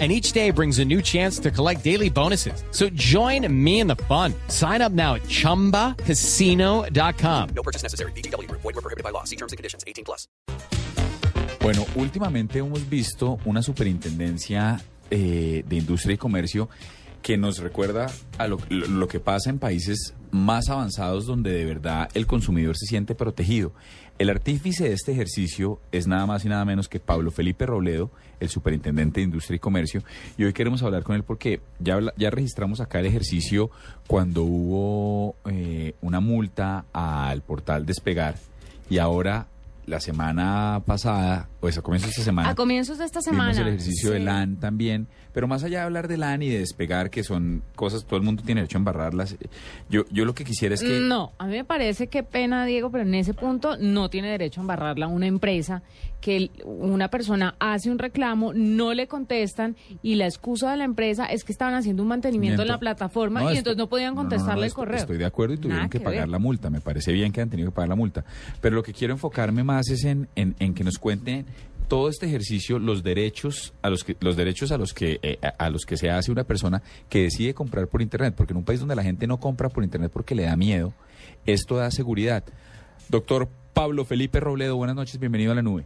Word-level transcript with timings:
and 0.00 0.10
each 0.10 0.32
day 0.32 0.50
brings 0.50 0.80
a 0.80 0.84
new 0.84 1.00
chance 1.00 1.38
to 1.38 1.52
collect 1.52 1.84
daily 1.84 2.10
bonuses. 2.10 2.64
So 2.72 2.88
join 2.94 3.46
me 3.64 3.78
in 3.78 3.86
the 3.86 3.94
fun. 4.08 4.34
Sign 4.48 4.82
up 4.82 4.90
now 4.90 5.14
at 5.14 5.22
ChumbaCasino.com. 5.22 7.48
No 7.54 7.62
purchase 7.62 7.84
necessary. 7.84 8.10
BGW. 8.16 8.50
Void 8.50 8.64
were 8.64 8.72
prohibited 8.72 9.04
by 9.04 9.10
law. 9.10 9.22
See 9.22 9.36
terms 9.36 9.52
and 9.52 9.56
conditions. 9.56 9.84
18 9.86 10.04
plus. 10.04 10.26
Bueno, 11.60 11.86
últimamente 11.94 12.58
hemos 12.58 12.90
visto 12.90 13.38
una 13.46 13.62
superintendencia 13.62 14.82
eh, 15.10 15.64
de 15.66 15.76
industria 15.76 16.14
y 16.14 16.18
comercio 16.18 16.68
que 17.24 17.38
nos 17.38 17.58
recuerda 17.58 18.06
a 18.36 18.46
lo, 18.48 18.58
lo- 18.68 19.08
que 19.08 19.18
pasa 19.18 19.48
en 19.48 19.58
países 19.58 20.12
más 20.30 20.68
avanzados 20.68 21.24
donde 21.24 21.52
de 21.52 21.64
verdad 21.64 22.10
el 22.12 22.26
consumidor 22.26 22.76
se 22.76 22.84
siente 22.84 23.14
protegido. 23.14 23.72
El 24.18 24.28
artífice 24.28 24.84
de 24.84 24.92
este 24.92 25.12
ejercicio 25.12 25.80
es 25.90 26.06
nada 26.06 26.26
más 26.26 26.44
y 26.44 26.48
nada 26.50 26.66
menos 26.66 26.86
que 26.86 27.00
Pablo 27.00 27.30
Felipe 27.30 27.64
Robledo, 27.64 28.10
el 28.40 28.50
superintendente 28.50 29.20
de 29.20 29.24
Industria 29.24 29.56
y 29.56 29.58
Comercio, 29.58 30.02
y 30.36 30.44
hoy 30.44 30.52
queremos 30.52 30.82
hablar 30.82 31.02
con 31.02 31.16
él 31.16 31.22
porque 31.22 31.60
ya, 31.80 31.98
ya 32.18 32.28
registramos 32.28 32.80
acá 32.80 33.00
el 33.00 33.06
ejercicio 33.06 33.70
cuando 34.06 34.42
hubo 34.42 35.34
eh, 35.46 35.94
una 36.02 36.20
multa 36.20 36.84
al 36.92 37.40
portal 37.40 37.86
Despegar 37.86 38.34
y 38.90 38.98
ahora 38.98 39.46
la 39.86 40.00
semana 40.00 40.82
pasada, 40.86 41.48
pues 41.60 41.76
a 41.78 41.82
comienzos 41.82 42.08
de 42.08 42.12
esta 42.12 42.22
semana, 42.24 42.50
A 42.50 42.54
comienzos 42.54 42.98
de 42.98 43.04
esta 43.04 43.20
semana. 43.20 43.50
Vimos 43.52 43.58
el 43.66 43.68
ejercicio 43.74 44.10
de 44.10 44.18
Sí. 44.18 44.24
LAN 44.24 44.56
también, 44.56 45.06
pero 45.32 45.46
más 45.48 45.62
allá 45.64 45.80
de 45.80 45.84
hablar 45.84 46.08
de 46.08 46.16
LAN 46.16 46.42
y 46.42 46.48
de 46.48 46.58
despegar, 46.60 47.10
que 47.10 47.22
son 47.24 47.62
cosas, 47.76 48.04
todo 48.04 48.16
el 48.16 48.22
mundo 48.22 48.42
tiene 48.44 48.60
derecho 48.62 48.78
a 48.78 48.80
embarrarlas, 48.80 49.36
yo, 49.90 50.04
yo 50.10 50.24
lo 50.24 50.34
que 50.34 50.44
quisiera 50.44 50.74
es 50.74 50.82
que... 50.82 51.00
No, 51.00 51.32
a 51.38 51.46
mí 51.46 51.52
me 51.52 51.64
parece 51.64 52.06
que 52.08 52.22
pena, 52.22 52.64
Diego, 52.66 52.90
pero 52.90 53.04
en 53.04 53.14
ese 53.14 53.34
punto 53.34 53.76
no 53.78 54.08
tiene 54.10 54.28
derecho 54.30 54.60
a 54.60 54.62
embarrarla 54.62 55.06
una 55.06 55.26
empresa 55.26 55.82
que 56.20 56.50
una 56.64 57.08
persona 57.08 57.54
hace 57.58 57.90
un 57.90 57.98
reclamo, 57.98 58.52
no 58.54 58.94
le 58.94 59.06
contestan 59.06 59.76
y 60.02 60.14
la 60.14 60.24
excusa 60.24 60.70
de 60.70 60.78
la 60.78 60.84
empresa 60.84 61.26
es 61.26 61.44
que 61.44 61.52
estaban 61.52 61.74
haciendo 61.74 62.02
un 62.02 62.08
mantenimiento 62.08 62.62
en 62.62 62.68
la 62.68 62.78
plataforma 62.78 63.40
No, 63.40 63.50
y 63.50 63.56
esto- 63.58 63.58
entonces 63.72 63.78
no 63.78 63.88
podían 63.90 64.14
no, 64.14 64.22
no, 64.22 64.22
no, 64.22 64.28
contestarle 64.30 64.66
el 64.66 64.72
correo. 64.72 64.96
Estoy 65.00 65.18
de 65.18 65.26
acuerdo 65.26 65.52
y 65.54 65.58
tuvieron 65.58 65.80
Nada 65.80 65.90
que, 65.90 65.98
que 65.98 66.04
pagar 66.04 66.28
la 66.30 66.38
multa. 66.38 66.70
Me 66.70 66.80
parece 66.80 67.12
bien 67.12 67.30
que 67.30 67.42
han 67.42 67.50
tenido 67.50 67.70
que 67.70 67.74
pagar 67.74 67.90
la 67.90 67.96
multa. 67.96 68.24
Pero 68.62 68.74
lo 68.74 68.82
que 68.82 68.94
quiero 68.94 69.12
enfocarme 69.12 69.64
más 69.64 69.73
es 69.80 70.04
en, 70.04 70.28
en, 70.36 70.74
que 70.74 70.84
nos 70.84 70.98
cuenten 70.98 71.46
todo 71.88 72.08
este 72.08 72.26
ejercicio, 72.26 72.78
los 72.78 73.02
derechos 73.02 73.74
a 73.82 73.90
los 73.90 74.04
que 74.04 74.16
los 74.20 74.36
derechos 74.36 74.72
a 74.72 74.78
los 74.78 74.94
que 74.94 75.18
eh, 75.22 75.38
a, 75.58 75.70
los 75.70 75.84
que 75.84 75.96
se 75.96 76.10
hace 76.10 76.32
una 76.32 76.44
persona 76.44 76.82
que 77.08 77.22
decide 77.22 77.54
comprar 77.54 77.88
por 77.88 78.02
internet, 78.02 78.34
porque 78.36 78.52
en 78.52 78.58
un 78.58 78.64
país 78.64 78.80
donde 78.80 78.96
la 78.96 79.02
gente 79.02 79.26
no 79.26 79.38
compra 79.38 79.68
por 79.68 79.84
internet 79.84 80.10
porque 80.12 80.34
le 80.34 80.44
da 80.44 80.56
miedo, 80.56 80.92
esto 81.46 81.76
da 81.76 81.90
seguridad. 81.90 82.44
Doctor 83.08 83.48
Pablo 83.74 84.04
Felipe 84.04 84.40
Robledo, 84.40 84.76
buenas 84.76 84.96
noches, 84.96 85.18
bienvenido 85.18 85.52
a 85.52 85.54
la 85.54 85.62
nube. 85.62 85.84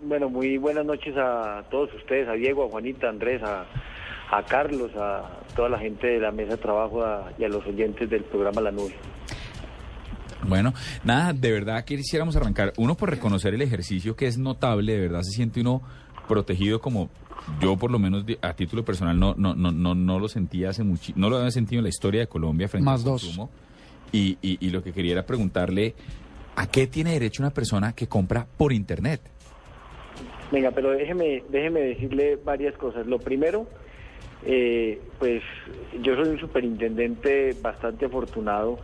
Bueno, 0.00 0.28
muy 0.28 0.58
buenas 0.58 0.84
noches 0.84 1.14
a 1.16 1.64
todos 1.70 1.92
ustedes, 1.94 2.28
a 2.28 2.32
Diego, 2.32 2.64
a 2.64 2.68
Juanita, 2.68 3.06
a 3.06 3.10
Andrés, 3.10 3.42
a, 3.42 3.66
a 4.30 4.42
Carlos, 4.44 4.90
a 4.96 5.40
toda 5.54 5.68
la 5.68 5.78
gente 5.78 6.06
de 6.06 6.20
la 6.20 6.32
mesa 6.32 6.52
de 6.52 6.58
trabajo 6.58 7.02
y 7.38 7.44
a 7.44 7.48
los 7.48 7.64
oyentes 7.66 8.10
del 8.10 8.24
programa 8.24 8.60
La 8.60 8.72
Nube. 8.72 8.94
Bueno, 10.48 10.72
nada, 11.04 11.32
de 11.32 11.50
verdad 11.52 11.84
quisiéramos 11.84 12.36
arrancar. 12.36 12.72
Uno 12.76 12.96
por 12.96 13.10
reconocer 13.10 13.54
el 13.54 13.62
ejercicio 13.62 14.14
que 14.16 14.26
es 14.26 14.38
notable, 14.38 14.92
de 14.92 15.00
verdad 15.00 15.22
se 15.22 15.32
siente 15.32 15.60
uno 15.60 15.82
protegido 16.28 16.80
como 16.80 17.08
yo 17.60 17.76
por 17.76 17.90
lo 17.90 17.98
menos 18.00 18.24
a 18.42 18.54
título 18.54 18.84
personal 18.84 19.16
no 19.18 19.34
no 19.36 19.54
no 19.54 19.70
no 19.70 19.94
no 19.94 20.18
lo 20.18 20.26
sentía 20.28 20.70
hace 20.70 20.82
mucho, 20.82 21.12
no 21.14 21.30
lo 21.30 21.36
había 21.38 21.50
sentido 21.52 21.78
en 21.80 21.84
la 21.84 21.88
historia 21.90 22.20
de 22.20 22.26
Colombia 22.26 22.68
frente 22.68 22.84
Más 22.84 23.00
al 23.00 23.04
dos. 23.04 23.22
consumo. 23.24 23.50
Y, 24.12 24.38
y, 24.42 24.58
y 24.64 24.70
lo 24.70 24.82
que 24.82 24.92
quería 24.92 25.12
era 25.12 25.26
preguntarle 25.26 25.94
a 26.56 26.66
qué 26.68 26.86
tiene 26.86 27.12
derecho 27.12 27.42
una 27.42 27.50
persona 27.50 27.92
que 27.92 28.06
compra 28.06 28.46
por 28.56 28.72
internet. 28.72 29.20
Venga, 30.50 30.70
pero 30.70 30.90
déjeme, 30.92 31.42
déjeme 31.50 31.80
decirle 31.80 32.36
varias 32.42 32.74
cosas. 32.76 33.06
Lo 33.06 33.18
primero, 33.18 33.68
eh, 34.44 35.00
pues 35.18 35.42
yo 36.02 36.14
soy 36.14 36.28
un 36.28 36.38
superintendente 36.38 37.54
bastante 37.60 38.06
afortunado 38.06 38.78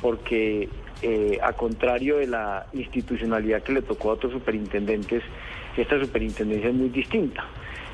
porque 0.00 0.68
eh, 1.02 1.38
a 1.42 1.52
contrario 1.52 2.18
de 2.18 2.28
la 2.28 2.66
institucionalidad 2.72 3.62
que 3.62 3.72
le 3.72 3.82
tocó 3.82 4.10
a 4.10 4.14
otros 4.14 4.32
superintendentes, 4.32 5.22
esta 5.76 5.98
superintendencia 5.98 6.68
es 6.68 6.74
muy 6.74 6.90
distinta. 6.90 7.44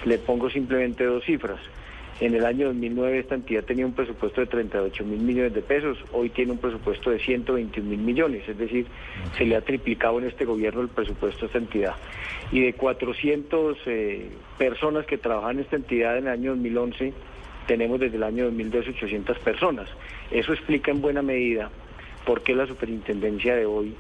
Le 0.05 0.19
pongo 0.19 0.51
simplemente 0.51 1.05
dos 1.05 1.25
cifras. 1.25 1.59
En 2.21 2.35
el 2.35 2.45
año 2.45 2.67
2009 2.67 3.21
esta 3.21 3.37
entidad 3.37 3.63
tenía 3.63 3.87
un 3.87 3.93
presupuesto 3.93 4.41
de 4.41 4.49
38 4.49 5.05
mil 5.05 5.21
millones 5.21 5.55
de 5.55 5.63
pesos, 5.63 5.97
hoy 6.13 6.31
tiene 6.31 6.51
un 6.51 6.59
presupuesto 6.59 7.11
de 7.11 7.21
121 7.21 7.89
mil 7.89 8.01
millones, 8.01 8.49
es 8.49 8.59
decir, 8.59 8.87
se 9.37 9.45
le 9.45 9.55
ha 9.55 9.61
triplicado 9.61 10.19
en 10.19 10.27
este 10.27 10.45
gobierno 10.45 10.81
el 10.81 10.89
presupuesto 10.89 11.45
a 11.45 11.47
esta 11.47 11.59
entidad. 11.59 11.95
Y 12.51 12.61
de 12.61 12.73
400 12.73 13.79
eh, 13.87 14.31
personas 14.59 15.07
que 15.07 15.17
trabajan 15.17 15.59
en 15.59 15.61
esta 15.61 15.77
entidad 15.77 16.19
en 16.19 16.27
el 16.27 16.33
año 16.33 16.51
2011, 16.51 17.13
tenemos 17.69 18.01
desde 18.01 18.17
el 18.17 18.25
año 18.25 18.47
2012 18.47 18.91
800 18.91 19.39
personas. 19.39 19.89
Eso 20.33 20.53
explica 20.53 20.91
en 20.91 21.01
buena 21.01 21.23
medida 21.23 21.71
por 22.29 22.43
qué 22.43 22.55
la 22.55 22.67
superintendencia 22.67 23.57
de 23.57 23.65
hoy 23.65 23.95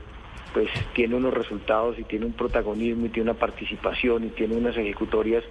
pues 0.53 0.69
tiene 0.93 1.15
unos 1.15 1.33
resultados 1.33 1.99
y 1.99 2.05
tiene 2.05 2.27
un 2.27 2.35
protagonismo 2.35 3.07
y 3.07 3.09
tiene 3.09 3.31
una 3.31 3.39
participación 3.39 4.25
y 4.25 4.29
tiene 4.29 4.55
unas 4.55 4.77
ejecutorias 4.77 5.43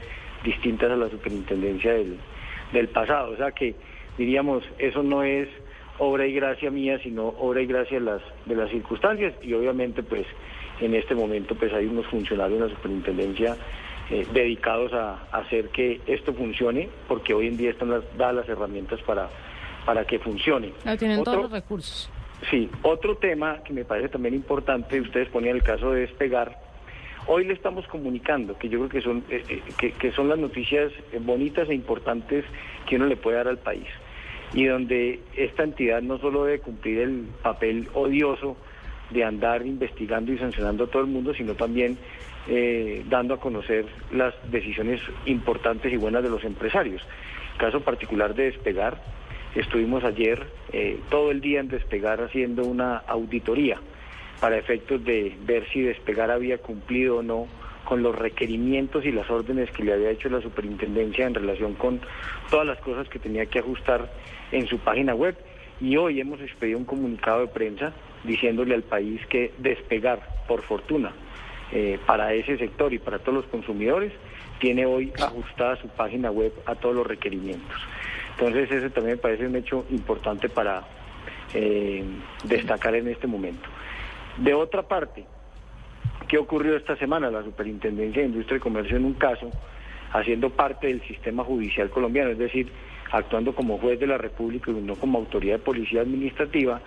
distintas 0.43 0.91
a 0.91 0.95
la 0.95 1.09
superintendencia 1.09 1.93
del, 1.93 2.17
del 2.71 2.87
pasado. 2.89 3.31
O 3.31 3.35
sea 3.35 3.51
que 3.51 3.73
diríamos, 4.15 4.63
eso 4.77 5.01
no 5.01 5.23
es 5.23 5.47
obra 5.97 6.27
y 6.27 6.33
gracia 6.33 6.69
mía, 6.69 6.99
sino 7.01 7.29
obra 7.39 7.61
y 7.61 7.65
gracia 7.65 7.97
de 7.99 8.05
las, 8.05 8.21
de 8.45 8.55
las 8.55 8.69
circunstancias 8.69 9.33
y 9.41 9.53
obviamente 9.53 10.03
pues 10.03 10.27
en 10.79 10.93
este 10.93 11.15
momento 11.15 11.55
pues 11.55 11.73
hay 11.73 11.87
unos 11.87 12.05
funcionarios 12.05 12.59
en 12.61 12.67
la 12.69 12.75
superintendencia 12.75 13.57
eh, 14.11 14.27
dedicados 14.33 14.93
a, 14.93 15.13
a 15.31 15.37
hacer 15.39 15.69
que 15.69 15.99
esto 16.05 16.31
funcione 16.31 16.89
porque 17.07 17.33
hoy 17.33 17.47
en 17.47 17.57
día 17.57 17.71
están 17.71 17.89
las, 17.89 18.03
dadas 18.17 18.35
las 18.35 18.49
herramientas 18.49 18.99
para, 19.01 19.29
para 19.83 20.05
que 20.05 20.19
funcione. 20.19 20.73
Tienen 20.99 21.19
Otro- 21.21 21.33
todos 21.33 21.43
los 21.45 21.51
recursos. 21.51 22.11
Sí, 22.49 22.69
otro 22.83 23.17
tema 23.17 23.63
que 23.63 23.73
me 23.73 23.83
parece 23.83 24.09
también 24.09 24.35
importante, 24.35 25.01
ustedes 25.01 25.27
ponían 25.29 25.55
el 25.55 25.63
caso 25.63 25.91
de 25.91 26.01
despegar. 26.01 26.59
Hoy 27.25 27.45
le 27.45 27.53
estamos 27.53 27.85
comunicando, 27.87 28.57
que 28.57 28.69
yo 28.69 28.77
creo 28.79 28.89
que 28.89 29.01
son, 29.01 29.23
eh, 29.29 29.43
eh, 29.81 29.93
que, 29.99 30.11
son 30.13 30.29
las 30.29 30.37
noticias 30.37 30.93
bonitas 31.21 31.67
e 31.69 31.73
importantes 31.73 32.45
que 32.87 32.95
uno 32.95 33.07
le 33.07 33.17
puede 33.17 33.37
dar 33.37 33.47
al 33.47 33.57
país. 33.57 33.87
Y 34.53 34.65
donde 34.65 35.19
esta 35.35 35.63
entidad 35.63 36.01
no 36.01 36.19
solo 36.19 36.45
debe 36.45 36.59
cumplir 36.59 36.99
el 36.99 37.25
papel 37.41 37.89
odioso 37.93 38.55
de 39.09 39.25
andar 39.25 39.65
investigando 39.65 40.31
y 40.31 40.37
sancionando 40.37 40.85
a 40.85 40.87
todo 40.87 41.01
el 41.01 41.09
mundo, 41.09 41.33
sino 41.33 41.55
también 41.55 41.97
eh, 42.47 43.03
dando 43.09 43.33
a 43.33 43.39
conocer 43.41 43.85
las 44.11 44.33
decisiones 44.49 45.01
importantes 45.25 45.91
y 45.91 45.97
buenas 45.97 46.23
de 46.23 46.29
los 46.29 46.45
empresarios. 46.45 47.01
Caso 47.57 47.81
particular 47.81 48.35
de 48.35 48.43
despegar, 48.43 49.01
estuvimos 49.55 50.03
ayer 50.03 50.47
eh, 50.71 50.99
todo 51.09 51.31
el 51.31 51.41
día 51.41 51.59
en 51.59 51.67
despegar 51.67 52.21
haciendo 52.21 52.63
una 52.63 52.97
auditoría 52.97 53.79
para 54.39 54.57
efectos 54.57 55.03
de 55.03 55.35
ver 55.45 55.67
si 55.71 55.81
despegar 55.81 56.31
había 56.31 56.57
cumplido 56.59 57.17
o 57.17 57.23
no 57.23 57.47
con 57.85 58.03
los 58.03 58.15
requerimientos 58.15 59.05
y 59.05 59.11
las 59.11 59.29
órdenes 59.29 59.71
que 59.71 59.83
le 59.83 59.93
había 59.93 60.09
hecho 60.09 60.29
la 60.29 60.41
superintendencia 60.41 61.25
en 61.25 61.33
relación 61.33 61.73
con 61.73 62.01
todas 62.49 62.67
las 62.67 62.77
cosas 62.79 63.07
que 63.07 63.17
tenía 63.17 63.45
que 63.45 63.59
ajustar 63.59 64.11
en 64.51 64.67
su 64.67 64.77
página 64.79 65.15
web. 65.15 65.37
Y 65.79 65.95
hoy 65.95 66.19
hemos 66.19 66.41
expedido 66.41 66.77
un 66.77 66.85
comunicado 66.85 67.41
de 67.41 67.47
prensa 67.47 67.93
diciéndole 68.25 68.75
al 68.75 68.83
país 68.83 69.25
que 69.27 69.53
despegar, 69.57 70.19
por 70.47 70.63
fortuna, 70.63 71.13
eh, 71.71 71.97
para 72.05 72.33
ese 72.33 72.57
sector 72.57 72.93
y 72.93 72.99
para 72.99 73.19
todos 73.19 73.35
los 73.35 73.45
consumidores, 73.45 74.11
tiene 74.59 74.85
hoy 74.85 75.13
ajustada 75.21 75.77
su 75.77 75.87
página 75.87 76.29
web 76.29 76.51
a 76.65 76.75
todos 76.75 76.95
los 76.95 77.07
requerimientos. 77.07 77.77
Entonces 78.39 78.71
ese 78.71 78.89
también 78.91 79.15
me 79.15 79.21
parece 79.21 79.47
un 79.47 79.55
hecho 79.55 79.83
importante 79.89 80.47
para 80.47 80.83
eh, 81.55 82.03
destacar 82.43 82.93
en 82.93 83.07
este 83.07 83.25
momento. 83.25 83.67
De 84.37 84.53
otra 84.53 84.83
parte, 84.83 85.25
¿qué 86.27 86.37
ocurrió 86.37 86.77
esta 86.77 86.95
semana? 86.97 87.31
La 87.31 87.41
Superintendencia 87.41 88.21
de 88.21 88.27
Industria 88.27 88.57
y 88.57 88.59
Comercio 88.59 88.95
en 88.95 89.05
un 89.05 89.15
caso, 89.15 89.49
haciendo 90.13 90.51
parte 90.51 90.85
del 90.85 91.01
sistema 91.07 91.43
judicial 91.43 91.89
colombiano, 91.89 92.29
es 92.29 92.37
decir, 92.37 92.71
actuando 93.11 93.55
como 93.55 93.79
juez 93.79 93.99
de 93.99 94.05
la 94.05 94.19
República 94.19 94.69
y 94.69 94.75
no 94.75 94.95
como 94.95 95.17
autoridad 95.17 95.55
de 95.55 95.63
policía 95.63 96.01
administrativa, 96.01 96.79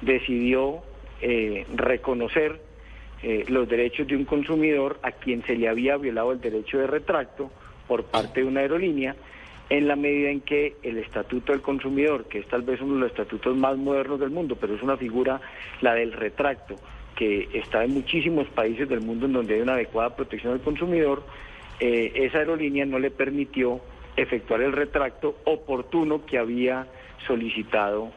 decidió 0.00 0.82
eh, 1.20 1.66
reconocer 1.74 2.62
eh, 3.22 3.44
los 3.48 3.68
derechos 3.68 4.06
de 4.06 4.16
un 4.16 4.24
consumidor 4.24 4.98
a 5.02 5.12
quien 5.12 5.42
se 5.44 5.54
le 5.54 5.68
había 5.68 5.98
violado 5.98 6.32
el 6.32 6.40
derecho 6.40 6.78
de 6.78 6.86
retracto 6.86 7.50
por 7.86 8.04
parte 8.04 8.40
de 8.40 8.46
una 8.46 8.60
aerolínea 8.60 9.14
en 9.70 9.88
la 9.88 9.96
medida 9.96 10.30
en 10.30 10.40
que 10.42 10.76
el 10.82 10.98
Estatuto 10.98 11.52
del 11.52 11.62
Consumidor, 11.62 12.26
que 12.26 12.38
es 12.38 12.46
tal 12.48 12.62
vez 12.62 12.80
uno 12.80 12.94
de 12.94 13.00
los 13.00 13.10
estatutos 13.10 13.56
más 13.56 13.76
modernos 13.76 14.20
del 14.20 14.30
mundo, 14.30 14.56
pero 14.60 14.74
es 14.74 14.82
una 14.82 14.96
figura, 14.96 15.40
la 15.80 15.94
del 15.94 16.12
retracto, 16.12 16.78
que 17.16 17.48
está 17.54 17.84
en 17.84 17.92
muchísimos 17.94 18.46
países 18.48 18.88
del 18.88 19.00
mundo 19.00 19.26
en 19.26 19.32
donde 19.32 19.54
hay 19.54 19.60
una 19.60 19.74
adecuada 19.74 20.14
protección 20.16 20.52
al 20.52 20.60
consumidor, 20.60 21.24
eh, 21.80 22.12
esa 22.14 22.38
aerolínea 22.38 22.84
no 22.84 22.98
le 22.98 23.10
permitió 23.10 23.80
efectuar 24.16 24.60
el 24.62 24.72
retracto 24.72 25.36
oportuno 25.44 26.24
que 26.26 26.38
había 26.38 26.86
solicitado 27.26 28.12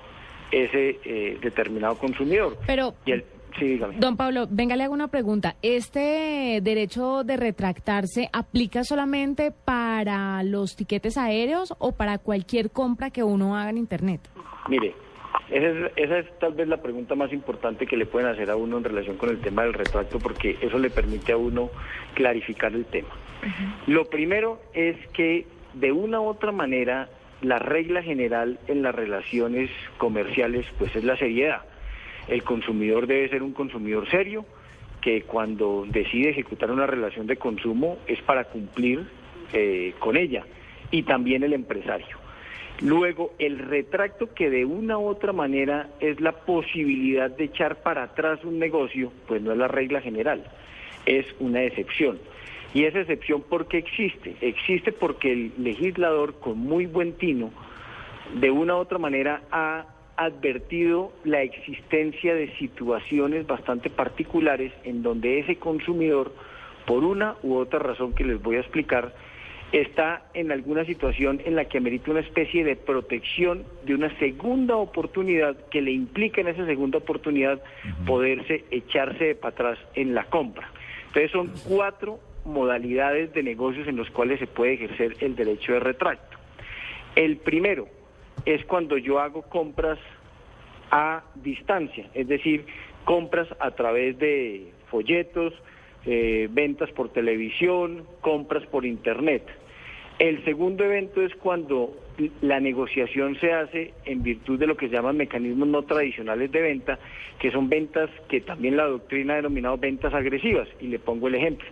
ese 0.52 1.00
eh, 1.04 1.38
determinado 1.42 1.98
consumidor. 1.98 2.58
Pero, 2.68 2.94
Y 3.06 3.12
el- 3.14 3.26
sí, 3.58 3.66
dígame. 3.66 3.96
don 3.98 4.18
Pablo, 4.18 4.48
venga, 4.50 4.76
le 4.76 4.84
hago 4.84 4.94
una 4.94 5.08
pregunta. 5.08 5.56
¿Este 5.62 6.60
derecho 6.62 7.24
de 7.24 7.38
retractarse 7.38 8.30
aplica 8.32 8.84
solamente 8.84 9.52
para 9.52 10.44
los 10.44 10.76
tiquetes 10.76 11.18
aéreos 11.18 11.74
o 11.80 11.94
para 11.94 12.18
cualquier 12.18 12.72
compra 12.72 13.10
que 13.10 13.24
uno 13.24 13.56
haga 13.58 13.70
en 13.70 13.78
Internet? 13.78 14.22
Mire, 14.68 14.94
esa 15.50 15.68
es, 15.68 15.92
esa 15.96 16.20
es 16.20 16.40
tal 16.40 16.54
vez 16.54 16.68
la 16.68 16.82
pregunta 16.82 17.16
más 17.16 17.32
importante 17.32 17.86
que 17.86 17.98
le 17.98 18.06
pueden 18.06 18.30
hacer 18.30 18.50
a 18.50 18.56
uno 18.56 18.78
en 18.78 18.84
relación 18.84 19.18
con 19.18 19.30
el 19.30 19.40
tema 19.40 19.64
del 19.64 19.74
retracto, 19.74 20.20
porque 20.20 20.58
eso 20.62 20.78
le 20.78 20.90
permite 20.90 21.32
a 21.32 21.38
uno 21.38 21.70
clarificar 22.14 22.74
el 22.74 22.86
tema. 22.86 23.10
Lo 23.86 24.06
primero 24.06 24.60
es 24.74 24.98
que 25.14 25.46
de 25.74 25.92
una 25.92 26.20
u 26.20 26.26
otra 26.26 26.52
manera 26.52 27.08
la 27.42 27.60
regla 27.60 28.02
general 28.02 28.60
en 28.68 28.82
las 28.82 28.96
relaciones 28.96 29.70
comerciales 29.98 30.66
pues 30.78 30.96
es 30.96 31.04
la 31.04 31.16
seriedad. 31.18 31.62
El 32.28 32.44
consumidor 32.44 33.08
debe 33.08 33.30
ser 33.30 33.44
un 33.44 33.54
consumidor 33.54 34.10
serio 34.10 34.46
que 35.02 35.22
cuando 35.22 35.86
decide 35.88 36.30
ejecutar 36.32 36.72
una 36.72 36.88
relación 36.88 37.28
de 37.28 37.38
consumo 37.38 37.98
es 38.08 38.22
para 38.22 38.46
cumplir 38.46 39.08
eh, 39.54 39.94
con 40.00 40.18
ella 40.18 40.46
y 40.92 41.04
también 41.04 41.44
el 41.44 41.54
empresario. 41.54 42.18
Luego, 42.82 43.34
el 43.40 43.58
retracto 43.58 44.34
que 44.34 44.50
de 44.50 44.64
una 44.66 45.00
u 45.00 45.08
otra 45.08 45.34
manera 45.34 45.90
es 46.00 46.22
la 46.22 46.32
posibilidad 46.32 47.30
de 47.30 47.46
echar 47.46 47.82
para 47.82 48.04
atrás 48.04 48.44
un 48.44 48.60
negocio, 48.60 49.12
pues 49.28 49.42
no 49.42 49.52
es 49.52 49.58
la 49.58 49.68
regla 49.68 50.00
general, 50.02 50.44
es 51.06 51.26
una 51.40 51.64
excepción. 51.64 52.20
Y 52.74 52.84
esa 52.84 53.00
excepción, 53.00 53.42
¿por 53.42 53.68
qué 53.68 53.80
existe? 53.80 54.36
Existe 54.42 54.92
porque 54.92 55.32
el 55.32 55.54
legislador, 55.58 56.40
con 56.40 56.60
muy 56.60 56.86
buen 56.86 57.14
tino, 57.14 57.52
de 58.36 58.52
una 58.52 58.76
u 58.76 58.80
otra 58.80 59.00
manera 59.00 59.42
ha 59.52 59.86
advertido 60.18 61.12
la 61.24 61.44
existencia 61.44 62.34
de 62.34 62.56
situaciones 62.58 63.46
bastante 63.46 63.90
particulares 63.90 64.74
en 64.84 65.04
donde 65.04 65.40
ese 65.40 65.58
consumidor, 65.58 66.34
por 66.86 67.04
una 67.04 67.36
u 67.44 67.56
otra 67.56 67.80
razón 67.80 68.14
que 68.14 68.24
les 68.24 68.42
voy 68.42 68.56
a 68.56 68.62
explicar, 68.62 69.14
está 69.72 70.24
en 70.34 70.52
alguna 70.52 70.86
situación 70.86 71.42
en 71.46 71.56
la 71.56 71.66
que 71.66 71.78
amerita 71.78 72.12
una 72.12 72.22
especie 72.22 72.64
de 72.64 72.76
protección 72.76 73.64
de 73.86 73.96
una 73.96 74.18
segunda 74.18 74.78
oportunidad 74.78 75.58
que 75.70 75.82
le 75.82 75.92
implica 75.92 76.42
en 76.42 76.48
esa 76.48 76.66
segunda 76.66 77.00
oportunidad 77.00 77.62
poderse 78.06 78.64
echarse 78.72 79.36
para 79.36 79.54
atrás 79.54 79.80
en 79.94 80.16
la 80.16 80.24
compra. 80.26 80.72
Entonces 81.08 81.32
son 81.32 81.52
cuatro 81.68 82.20
modalidades 82.46 83.34
de 83.34 83.44
negocios 83.44 83.88
en 83.88 83.98
los 83.98 84.10
cuales 84.10 84.40
se 84.40 84.48
puede 84.48 84.74
ejercer 84.74 85.16
el 85.20 85.36
derecho 85.36 85.74
de 85.74 85.80
retracto. 85.82 86.38
El 87.16 87.38
primero 87.38 87.88
es 88.46 88.64
cuando 88.66 88.98
yo 88.98 89.20
hago 89.20 89.42
compras 89.44 90.00
a 90.92 91.24
distancia, 91.36 92.08
es 92.14 92.28
decir, 92.28 92.66
compras 93.04 93.48
a 93.60 93.72
través 93.72 94.18
de 94.20 94.72
folletos, 94.90 95.54
eh, 96.06 96.48
ventas 96.50 96.90
por 96.92 97.10
televisión, 97.10 98.06
compras 98.22 98.66
por 98.68 98.86
internet. 98.86 99.44
El 100.20 100.44
segundo 100.46 100.84
evento 100.84 101.22
es 101.22 101.36
cuando 101.36 101.94
la 102.42 102.60
negociación 102.60 103.40
se 103.40 103.54
hace 103.54 103.94
en 104.06 104.24
virtud 104.24 104.58
de 104.58 104.66
lo 104.66 104.76
que 104.76 104.88
se 104.88 104.96
llaman 104.96 105.18
mecanismos 105.18 105.68
no 105.68 105.84
tradicionales 105.84 106.52
de 106.52 106.62
venta, 106.62 106.98
que 107.40 107.52
son 107.52 107.70
ventas 107.70 108.10
que 108.28 108.42
también 108.42 108.78
la 108.78 108.86
doctrina 108.86 109.34
ha 109.34 109.36
denominado 109.38 109.78
ventas 109.78 110.14
agresivas. 110.14 110.68
Y 110.82 110.88
le 110.88 110.98
pongo 110.98 111.28
el 111.28 111.36
ejemplo. 111.36 111.68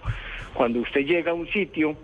Cuando 0.53 0.79
usted 0.81 1.01
llega 1.01 1.31
a 1.31 1.33
un 1.33 1.47
sitio, 1.47 1.95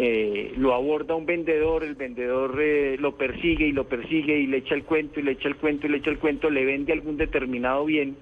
eh, 0.00 0.52
lo 0.56 0.74
aborda 0.74 1.16
un 1.16 1.26
vendedor, 1.26 1.82
el 1.82 1.96
vendedor 1.96 2.56
eh, 2.62 2.96
lo 3.00 3.16
persigue 3.16 3.66
y 3.66 3.72
lo 3.72 3.88
persigue 3.88 4.38
y 4.38 4.46
le 4.46 4.58
echa 4.58 4.76
el 4.76 4.84
cuento 4.84 5.18
y 5.18 5.24
le 5.24 5.32
echa 5.32 5.48
el 5.48 5.56
cuento 5.56 5.88
y 5.88 5.90
le 5.90 5.96
echa 5.98 6.10
el 6.10 6.20
cuento, 6.20 6.50
le 6.50 6.64
vende 6.64 6.92
algún 6.92 7.16
determinado 7.16 7.84
bien, 7.84 8.16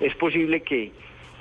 es 0.00 0.14
posible 0.14 0.62
que 0.62 0.90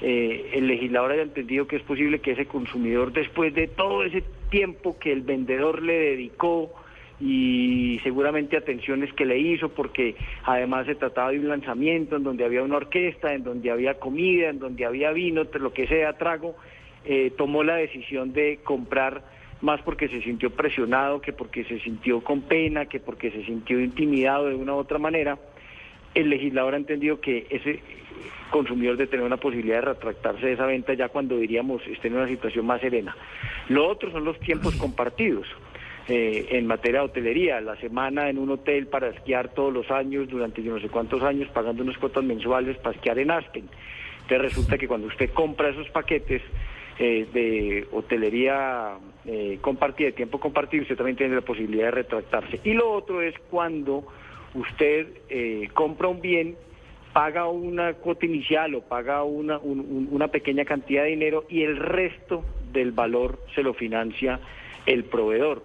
eh, 0.02 0.50
el 0.56 0.68
legislador 0.68 1.14
haya 1.14 1.22
entendido 1.22 1.68
que 1.68 1.78
es 1.78 1.84
posible 1.84 2.20
que 2.20 2.32
ese 2.32 2.48
consumidor, 2.48 3.14
después 3.14 3.54
de 3.54 3.70
todo 3.70 4.04
ese 4.04 4.26
tiempo 4.50 5.00
que 5.00 5.14
el 5.14 5.22
vendedor 5.22 5.82
le 5.82 5.94
dedicó 5.94 6.74
y 7.22 7.98
seguramente 8.04 8.58
atenciones 8.58 9.14
que 9.14 9.26
le 9.26 9.40
hizo, 9.40 9.70
porque 9.70 10.16
además 10.44 10.86
se 10.86 10.96
trataba 10.96 11.32
de 11.32 11.40
un 11.40 11.48
lanzamiento 11.48 12.18
en 12.18 12.24
donde 12.24 12.44
había 12.44 12.62
una 12.62 12.76
orquesta, 12.76 13.34
en 13.34 13.46
donde 13.46 13.72
había 13.72 13.94
comida, 14.00 14.50
en 14.50 14.60
donde 14.60 14.84
había 14.84 15.14
vino, 15.14 15.44
lo 15.54 15.72
que 15.72 15.88
sea, 15.88 16.18
trago, 16.18 16.58
eh, 17.06 17.32
tomó 17.38 17.64
la 17.64 17.78
decisión 17.78 18.34
de 18.34 18.60
comprar 18.66 19.40
más 19.62 19.82
porque 19.82 20.08
se 20.08 20.22
sintió 20.22 20.50
presionado, 20.50 21.22
que 21.22 21.34
porque 21.34 21.64
se 21.64 21.80
sintió 21.80 22.22
con 22.22 22.42
pena, 22.42 22.86
que 22.88 23.00
porque 23.00 23.32
se 23.32 23.46
sintió 23.46 23.80
intimidado 23.80 24.50
de 24.50 24.56
una 24.56 24.74
u 24.74 24.78
otra 24.78 24.98
manera, 24.98 25.38
el 26.14 26.30
legislador 26.30 26.74
ha 26.74 26.78
entendido 26.78 27.22
que 27.22 27.48
ese 27.50 27.80
consumidor 28.50 28.98
de 28.98 29.08
tener 29.08 29.26
una 29.26 29.38
posibilidad 29.38 29.78
de 29.78 29.94
retractarse 29.94 30.46
de 30.46 30.54
esa 30.54 30.66
venta 30.66 30.94
ya 30.94 31.10
cuando 31.10 31.38
diríamos 31.38 31.82
esté 31.88 32.10
en 32.10 32.16
una 32.16 32.28
situación 32.28 32.66
más 32.66 32.82
serena. 32.82 33.16
Lo 33.70 33.88
otro 33.88 34.12
son 34.12 34.26
los 34.26 34.40
tiempos 34.40 34.76
compartidos. 34.76 35.48
Eh, 36.08 36.58
en 36.58 36.66
materia 36.66 37.00
de 37.00 37.06
hotelería, 37.06 37.62
la 37.62 37.78
semana 37.78 38.28
en 38.28 38.40
un 38.40 38.50
hotel 38.50 38.88
para 38.88 39.10
esquiar 39.10 39.50
todos 39.50 39.72
los 39.72 39.90
años, 39.92 40.28
durante 40.28 40.64
yo 40.64 40.74
no 40.74 40.80
sé 40.82 40.90
cuántos 40.90 41.22
años, 41.22 41.48
pagando 41.50 41.84
unas 41.84 41.98
cuotas 42.00 42.24
mensuales 42.24 42.76
para 42.78 42.96
esquiar 42.96 43.20
en 43.20 43.30
Aspen. 43.30 43.70
Entonces 44.24 44.42
resulta 44.42 44.78
que 44.78 44.88
cuando 44.88 45.08
usted 45.08 45.30
compra 45.32 45.70
esos 45.70 45.88
paquetes 45.90 46.42
eh, 47.04 47.28
de 47.34 47.88
hotelería 47.92 48.98
eh, 49.26 49.58
compartida, 49.60 50.08
de 50.08 50.14
tiempo 50.14 50.40
compartido, 50.40 50.84
usted 50.84 50.96
también 50.96 51.18
tiene 51.18 51.34
la 51.34 51.42
posibilidad 51.42 51.86
de 51.86 51.92
retractarse. 51.92 52.60
Y 52.64 52.74
lo 52.74 52.92
otro 52.92 53.22
es 53.24 53.34
cuando 53.50 54.06
usted 54.54 55.08
eh, 55.30 55.68
compra 55.74 56.10
un 56.10 56.22
bien, 56.22 56.56
paga 57.12 57.48
una 57.48 57.94
cuota 57.96 58.26
inicial 58.28 58.76
o 58.76 58.82
paga 58.82 59.24
una, 59.24 59.58
un- 59.58 59.80
un- 59.80 60.10
una 60.12 60.28
pequeña 60.28 60.64
cantidad 60.64 61.04
de 61.04 61.10
dinero 61.10 61.46
y 61.50 61.64
el 61.64 61.78
resto 61.78 62.46
del 62.72 62.92
valor 62.92 63.40
se 63.56 63.64
lo 63.64 63.74
financia 63.74 64.40
el 64.86 65.04
proveedor. 65.06 65.64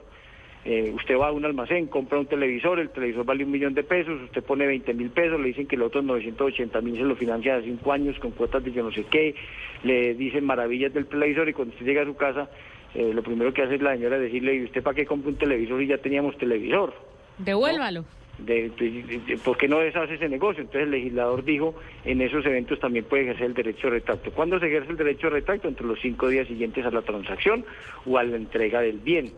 Eh, 0.69 0.91
usted 0.93 1.17
va 1.17 1.29
a 1.29 1.33
un 1.33 1.45
almacén, 1.45 1.87
compra 1.87 2.19
un 2.19 2.27
televisor, 2.27 2.81
el 2.81 2.91
televisor 2.91 3.25
vale 3.25 3.45
un 3.45 3.53
millón 3.53 3.73
de 3.75 3.85
pesos, 3.85 4.21
usted 4.23 4.43
pone 4.43 4.67
20 4.67 4.95
mil 4.95 5.11
pesos, 5.11 5.39
le 5.39 5.47
dicen 5.49 5.69
que 5.69 5.77
los 5.77 5.87
otros 5.87 6.03
980 6.05 6.81
mil 6.81 6.97
se 6.97 7.05
lo 7.05 7.15
financia 7.15 7.55
a 7.55 7.63
cinco 7.63 7.93
años 7.93 8.19
con 8.19 8.33
cuotas 8.33 8.65
de 8.65 8.73
yo 8.73 8.83
no 8.83 8.91
sé 8.91 9.05
qué, 9.09 9.37
le 9.85 10.15
dicen 10.15 10.45
maravillas 10.45 10.93
del 10.93 11.07
televisor 11.07 11.49
y 11.49 11.53
cuando 11.53 11.73
usted 11.73 11.87
llega 11.87 12.03
a 12.03 12.07
su 12.07 12.17
casa, 12.17 12.51
eh, 12.97 13.13
lo 13.15 13.23
primero 13.23 13.55
que 13.55 13.63
hace 13.63 13.79
la 13.79 13.95
señora 13.95 14.17
es 14.17 14.23
decirle, 14.23 14.57
¿y 14.57 14.65
usted 14.65 14.83
para 14.83 14.97
qué 14.97 15.07
compra 15.07 15.31
un 15.31 15.37
televisor 15.37 15.81
y 15.81 15.87
ya 15.87 15.99
teníamos 15.99 16.37
televisor? 16.37 16.93
Devuélvalo. 17.39 18.05
de, 18.39 18.69
de- 18.71 19.21
de- 19.27 19.37
¿por 19.39 19.57
qué 19.57 19.69
no 19.69 19.79
deshace 19.79 20.15
ese 20.15 20.29
negocio? 20.29 20.63
Entonces 20.63 20.83
el 20.83 20.91
legislador 20.91 21.45
dijo, 21.45 21.77
en 22.05 22.21
esos 22.21 22.45
eventos 22.45 22.81
también 22.81 23.05
puede 23.05 23.23
ejercer 23.23 23.47
el 23.47 23.55
derecho 23.55 23.87
de 23.87 23.93
retracto. 24.01 24.33
¿Cuándo 24.33 24.59
se 24.59 24.67
ejerce 24.67 24.91
el 24.91 24.97
derecho 24.97 25.29
de 25.29 25.35
retracto? 25.35 25.69
Entre 25.69 25.87
los 25.87 26.01
cinco 26.01 26.29
días 26.29 26.47
siguientes 26.49 26.85
a 26.85 26.91
la 26.91 27.03
transacción 27.03 27.65
o 28.05 28.19
a 28.19 28.25
la 28.25 28.37
entrega 28.37 28.81
del 28.81 28.99
bien. 28.99 29.31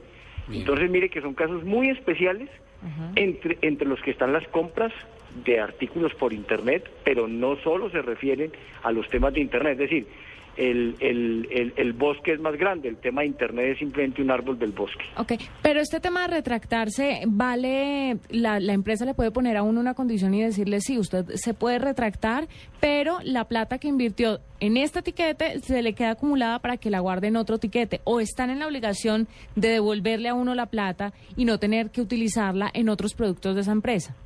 Entonces 0.52 0.90
mire 0.90 1.09
que 1.09 1.21
son 1.21 1.35
casos 1.35 1.64
muy 1.64 1.90
especiales 1.90 2.49
entre, 3.17 3.59
entre 3.62 3.88
los 3.88 4.00
que 4.00 4.11
están 4.11 4.33
las 4.33 4.47
compras 4.49 4.93
de 5.45 5.61
artículos 5.61 6.14
por 6.14 6.33
Internet, 6.33 6.88
pero 7.05 7.28
no 7.28 7.57
solo 7.57 7.90
se 7.90 8.02
refieren 8.02 8.52
a 8.83 8.93
los 8.93 9.09
temas 9.09 9.35
de 9.35 9.40
Internet, 9.40 9.73
es 9.75 9.90
decir, 9.90 10.07
el, 10.58 10.96
el, 11.00 11.48
el, 11.50 11.72
el 11.76 11.92
bosque 11.92 12.32
es 12.32 12.40
más 12.40 12.56
grande, 12.56 12.88
el 12.88 12.96
tema 12.96 13.20
de 13.22 13.28
Internet 13.28 13.66
es 13.72 13.78
simplemente 13.78 14.20
un 14.20 14.30
árbol 14.30 14.58
del 14.58 14.72
bosque. 14.72 15.04
Ok, 15.16 15.32
pero 15.62 15.80
este 15.80 16.00
tema 16.00 16.22
de 16.26 16.34
retractarse, 16.36 17.22
¿vale? 17.26 18.18
La, 18.28 18.58
la 18.60 18.72
empresa 18.72 19.04
le 19.04 19.14
puede 19.14 19.30
poner 19.30 19.56
a 19.56 19.62
uno 19.62 19.80
una 19.80 19.94
condición 19.94 20.34
y 20.34 20.42
decirle, 20.42 20.80
sí, 20.80 20.98
usted 20.98 21.26
se 21.34 21.54
puede 21.54 21.78
retractar, 21.78 22.48
pero 22.80 23.18
la 23.22 23.44
plata 23.46 23.78
que 23.78 23.88
invirtió 23.88 24.40
en 24.60 24.76
este 24.76 25.00
tiquete 25.02 25.60
se 25.60 25.80
le 25.82 25.92
queda 25.94 26.10
acumulada 26.10 26.58
para 26.58 26.76
que 26.76 26.90
la 26.90 27.00
guarde 27.00 27.28
en 27.28 27.36
otro 27.36 27.58
tiquete. 27.58 28.00
O 28.04 28.20
están 28.20 28.50
en 28.50 28.58
la 28.58 28.66
obligación 28.66 29.28
de 29.54 29.68
devolverle 29.68 30.28
a 30.28 30.34
uno 30.34 30.54
la 30.54 30.66
plata 30.66 31.12
y 31.36 31.44
no 31.44 31.58
tener 31.58 31.90
que 31.90 32.00
utilizarla 32.00 32.68
en 32.74 32.88
otros 32.88 33.14
productos 33.14 33.54
de 33.54 33.60
esa 33.60 33.72
empresa. 33.72 34.16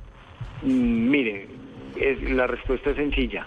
Mm, 0.63 1.09
mire, 1.09 1.47
es- 1.95 2.31
la 2.31 2.47
respuesta 2.47 2.89
es 2.89 2.95
sencilla. 2.95 3.45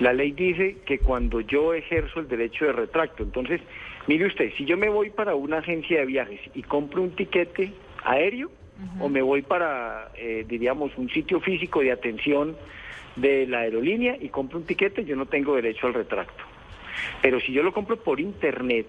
La 0.00 0.12
ley 0.12 0.32
dice 0.32 0.78
que 0.86 0.98
cuando 0.98 1.40
yo 1.40 1.74
ejerzo 1.74 2.20
el 2.20 2.28
derecho 2.28 2.64
de 2.66 2.72
retracto, 2.72 3.22
entonces, 3.22 3.60
mire 4.06 4.26
usted, 4.26 4.52
si 4.56 4.64
yo 4.64 4.76
me 4.76 4.88
voy 4.88 5.10
para 5.10 5.34
una 5.34 5.58
agencia 5.58 6.00
de 6.00 6.06
viajes 6.06 6.40
y 6.54 6.62
compro 6.62 7.02
un 7.02 7.10
tiquete 7.14 7.72
aéreo, 8.04 8.50
o 8.98 9.08
me 9.08 9.22
voy 9.22 9.42
para, 9.42 10.10
eh, 10.16 10.44
diríamos, 10.48 10.90
un 10.96 11.08
sitio 11.08 11.40
físico 11.40 11.80
de 11.80 11.92
atención 11.92 12.56
de 13.14 13.46
la 13.46 13.60
aerolínea 13.60 14.16
y 14.20 14.28
compro 14.28 14.58
un 14.58 14.66
tiquete, 14.66 15.04
yo 15.04 15.14
no 15.14 15.26
tengo 15.26 15.54
derecho 15.54 15.86
al 15.86 15.94
retracto. 15.94 16.42
Pero 17.20 17.40
si 17.40 17.52
yo 17.52 17.62
lo 17.62 17.72
compro 17.72 17.96
por 17.96 18.18
internet 18.18 18.86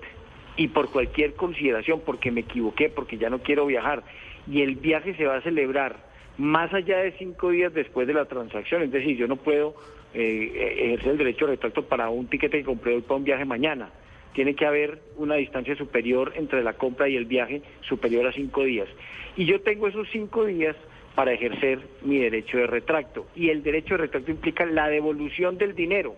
y 0.56 0.70
por 0.70 0.90
cualquier 0.90 1.34
consideración, 1.36 2.02
porque 2.06 2.32
me 2.32 2.42
equivoqué, 2.42 2.90
porque 2.90 3.18
ya 3.18 3.30
no 3.30 3.40
quiero 3.40 3.66
viajar, 3.66 4.04
y 4.48 4.62
el 4.62 4.76
viaje 4.76 5.16
se 5.16 5.26
va 5.26 5.38
a 5.38 5.42
celebrar 5.42 6.13
más 6.38 6.74
allá 6.74 6.98
de 7.00 7.12
cinco 7.14 7.50
días 7.50 7.74
después 7.74 8.08
de 8.08 8.14
la 8.14 8.26
transacción, 8.26 8.82
es 8.82 8.92
decir, 8.92 9.16
yo 9.18 9.28
no 9.28 9.36
puedo 9.36 9.76
eh, 10.14 10.76
ejercer 10.78 11.12
el 11.12 11.18
derecho 11.18 11.46
de 11.46 11.54
retracto 11.54 11.86
para 11.86 12.10
un 12.10 12.28
tiquete 12.28 12.60
que 12.60 12.66
compré 12.66 12.96
hoy 12.96 13.02
para 13.02 13.18
un 13.18 13.24
viaje 13.24 13.46
mañana. 13.46 13.90
Tiene 14.34 14.56
que 14.56 14.66
haber 14.66 15.00
una 15.18 15.36
distancia 15.36 15.76
superior 15.76 16.34
entre 16.36 16.64
la 16.64 16.74
compra 16.74 17.08
y 17.08 17.16
el 17.16 17.26
viaje 17.26 17.62
superior 17.82 18.26
a 18.28 18.32
cinco 18.32 18.64
días. 18.64 18.88
Y 19.36 19.46
yo 19.46 19.62
tengo 19.62 19.88
esos 19.88 20.08
cinco 20.12 20.46
días 20.46 20.76
para 21.16 21.34
ejercer 21.34 21.80
mi 22.02 22.18
derecho 22.18 22.58
de 22.58 22.68
retracto. 22.68 23.28
Y 23.36 23.50
el 23.50 23.62
derecho 23.62 23.94
de 23.94 24.00
retracto 24.00 24.32
implica 24.32 24.66
la 24.66 24.90
devolución 24.90 25.58
del 25.58 25.76
dinero. 25.76 26.16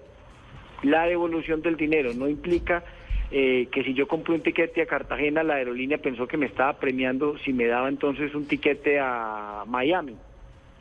La 0.84 1.06
devolución 1.06 1.62
del 1.62 1.76
dinero 1.76 2.14
no 2.14 2.30
implica 2.30 2.84
eh, 3.38 3.68
que 3.70 3.84
si 3.84 3.94
yo 3.94 4.08
compré 4.08 4.34
un 4.34 4.40
tiquete 4.40 4.82
a 4.82 4.86
Cartagena, 4.86 5.44
la 5.44 5.56
aerolínea 5.56 5.98
pensó 5.98 6.26
que 6.26 6.38
me 6.38 6.46
estaba 6.46 6.72
premiando 6.80 7.38
si 7.40 7.52
me 7.52 7.68
daba 7.68 7.90
entonces 7.90 8.34
un 8.34 8.48
tiquete 8.48 8.98
a 8.98 9.66
Miami. 9.68 10.16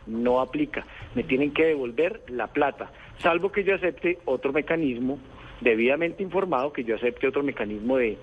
No 0.07 0.41
aplica. 0.41 0.87
Me 1.17 1.25
tienen 1.25 1.51
que 1.53 1.65
devolver 1.65 2.23
la 2.29 2.47
plata, 2.47 2.93
salvo 3.19 3.51
que 3.51 3.65
yo 3.65 3.75
acepte 3.75 4.19
otro 4.25 4.53
mecanismo 4.53 5.19
debidamente 5.63 6.23
informado, 6.23 6.73
que 6.73 6.85
yo 6.85 6.95
acepte 6.95 7.27
otro 7.27 7.43
mecanismo 7.43 7.97
de, 7.97 8.17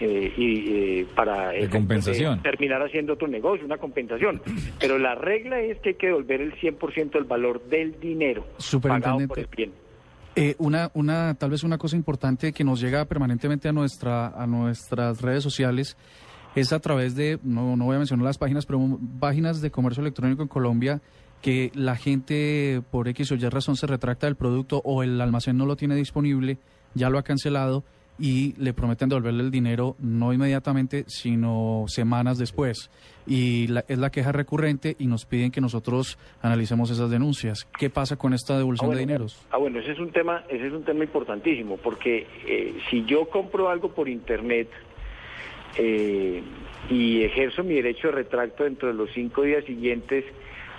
eh, 0.00 0.32
y, 0.36 0.72
eh, 0.72 1.06
para 1.14 1.52
compensación. 1.70 2.42
terminar 2.42 2.82
haciendo 2.82 3.12
otro 3.12 3.28
negocio, 3.28 3.64
una 3.64 3.78
compensación. 3.78 4.42
Pero 4.80 4.98
la 4.98 5.14
regla 5.14 5.60
es 5.60 5.78
que 5.78 5.90
hay 5.90 5.94
que 5.94 6.06
devolver 6.08 6.40
el 6.40 6.52
100% 6.54 7.12
del 7.12 7.24
valor 7.24 7.62
del 7.66 8.00
dinero 8.00 8.44
pagado 8.82 9.20
por 9.28 9.38
el 9.38 9.46
bien. 9.56 9.70
Eh, 10.40 10.54
una, 10.58 10.92
una, 10.94 11.34
tal 11.34 11.50
vez 11.50 11.64
una 11.64 11.78
cosa 11.78 11.96
importante 11.96 12.52
que 12.52 12.62
nos 12.62 12.80
llega 12.80 13.04
permanentemente 13.06 13.68
a 13.68 13.72
nuestra, 13.72 14.28
a 14.28 14.46
nuestras 14.46 15.20
redes 15.20 15.42
sociales 15.42 15.96
es 16.54 16.72
a 16.72 16.78
través 16.78 17.16
de, 17.16 17.40
no, 17.42 17.76
no 17.76 17.86
voy 17.86 17.96
a 17.96 17.98
mencionar 17.98 18.24
las 18.24 18.38
páginas, 18.38 18.64
pero 18.64 19.00
páginas 19.18 19.60
de 19.60 19.72
comercio 19.72 20.00
electrónico 20.00 20.42
en 20.42 20.46
Colombia 20.46 21.02
que 21.42 21.72
la 21.74 21.96
gente 21.96 22.82
por 22.92 23.08
X 23.08 23.32
o 23.32 23.34
Y 23.34 23.48
razón 23.48 23.74
se 23.74 23.88
retracta 23.88 24.28
del 24.28 24.36
producto 24.36 24.80
o 24.84 25.02
el 25.02 25.20
almacén 25.20 25.56
no 25.56 25.66
lo 25.66 25.74
tiene 25.74 25.96
disponible, 25.96 26.58
ya 26.94 27.10
lo 27.10 27.18
ha 27.18 27.24
cancelado 27.24 27.82
y 28.18 28.54
le 28.58 28.72
prometen 28.72 29.08
devolverle 29.08 29.44
el 29.44 29.50
dinero 29.50 29.94
no 30.00 30.32
inmediatamente, 30.32 31.04
sino 31.06 31.84
semanas 31.86 32.38
después. 32.38 32.90
Y 33.26 33.66
la- 33.68 33.84
es 33.88 33.98
la 33.98 34.10
queja 34.10 34.32
recurrente 34.32 34.96
y 34.98 35.06
nos 35.06 35.24
piden 35.26 35.50
que 35.50 35.60
nosotros 35.60 36.18
analicemos 36.42 36.90
esas 36.90 37.10
denuncias. 37.10 37.66
¿Qué 37.78 37.90
pasa 37.90 38.16
con 38.16 38.32
esta 38.34 38.56
devolución 38.58 38.90
Ah, 38.90 38.94
de 38.94 39.00
dineros? 39.00 39.46
Ah, 39.50 39.58
bueno, 39.58 39.78
ese 39.80 39.92
es 39.92 39.98
un 39.98 40.10
tema, 40.10 40.44
ese 40.48 40.66
es 40.66 40.72
un 40.72 40.84
tema 40.84 41.04
importantísimo, 41.04 41.76
porque 41.76 42.26
eh, 42.46 42.78
si 42.90 43.04
yo 43.04 43.28
compro 43.28 43.68
algo 43.68 43.92
por 43.94 44.08
internet 44.08 44.68
eh, 45.76 46.42
y 46.90 47.22
ejerzo 47.22 47.62
mi 47.62 47.74
derecho 47.74 48.08
de 48.08 48.14
retracto 48.14 48.64
dentro 48.64 48.88
de 48.88 48.94
los 48.94 49.10
cinco 49.12 49.42
días 49.42 49.64
siguientes 49.64 50.24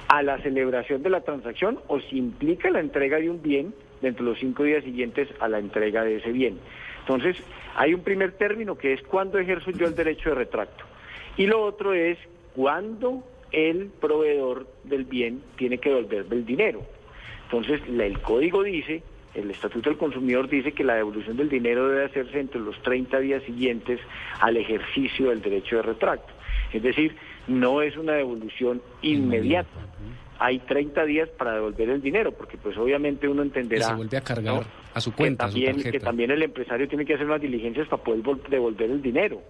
a 0.07 0.23
la 0.23 0.41
celebración 0.41 1.03
de 1.03 1.09
la 1.11 1.21
transacción, 1.21 1.79
o 1.87 1.99
si 1.99 2.17
implica 2.17 2.71
la 2.71 2.79
entrega 2.79 3.17
de 3.17 3.29
un 3.29 3.41
bien 3.43 3.73
dentro 4.01 4.25
de 4.25 4.31
los 4.31 4.39
cinco 4.39 4.63
días 4.63 4.83
siguientes 4.83 5.29
a 5.39 5.47
la 5.47 5.59
entrega 5.59 6.03
de 6.03 6.17
ese 6.17 6.31
bien. 6.31 6.57
Entonces, 7.09 7.43
hay 7.75 7.95
un 7.95 8.01
primer 8.01 8.33
término 8.33 8.77
que 8.77 8.93
es 8.93 9.01
cuándo 9.01 9.39
ejerzo 9.39 9.71
yo 9.71 9.87
el 9.87 9.95
derecho 9.95 10.29
de 10.29 10.35
retracto. 10.35 10.83
Y 11.37 11.47
lo 11.47 11.63
otro 11.63 11.91
es 11.95 12.19
cuándo 12.53 13.23
el 13.51 13.87
proveedor 13.99 14.67
del 14.83 15.05
bien 15.05 15.41
tiene 15.57 15.79
que 15.79 15.89
devolverme 15.89 16.35
el 16.35 16.45
dinero. 16.45 16.81
Entonces, 17.45 17.81
el 17.87 18.19
código 18.21 18.61
dice, 18.61 19.01
el 19.33 19.49
Estatuto 19.49 19.89
del 19.89 19.97
Consumidor 19.97 20.49
dice 20.49 20.71
que 20.71 20.83
la 20.83 20.93
devolución 20.97 21.35
del 21.35 21.49
dinero 21.49 21.89
debe 21.89 22.05
hacerse 22.05 22.39
entre 22.39 22.61
los 22.61 22.79
30 22.83 23.19
días 23.21 23.41
siguientes 23.41 23.99
al 24.39 24.57
ejercicio 24.57 25.29
del 25.29 25.41
derecho 25.41 25.77
de 25.77 25.81
retracto. 25.81 26.31
Es 26.71 26.83
decir, 26.83 27.15
no 27.47 27.81
es 27.81 27.97
una 27.97 28.13
devolución 28.13 28.83
inmediata. 29.01 29.67
Hay 30.39 30.59
30 30.59 31.03
días 31.03 31.27
para 31.37 31.53
devolver 31.55 31.89
el 31.89 32.01
dinero, 32.01 32.31
porque 32.31 32.57
pues 32.57 32.77
obviamente 32.77 33.27
uno 33.27 33.41
entenderá... 33.43 33.85
Y 33.85 33.89
se 33.89 33.93
vuelve 33.93 34.17
a 34.17 34.21
cargar 34.21 34.55
¿no? 34.55 34.61
a 34.93 35.01
su 35.01 35.11
que 35.11 35.17
cuenta, 35.17 35.45
a 35.45 35.47
su 35.49 35.53
también, 35.55 35.75
tarjeta. 35.75 35.91
que 35.91 35.99
también 35.99 36.31
el 36.31 36.41
empresario 36.43 36.87
tiene 36.87 37.03
que 37.05 37.13
hacer 37.15 37.25
unas 37.25 37.41
diligencias 37.41 37.87
para 37.89 38.01
poder 38.01 38.21
vol- 38.23 38.47
devolver 38.47 38.89
el 38.89 39.01
dinero. 39.01 39.41